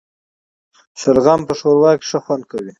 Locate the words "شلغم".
0.99-1.41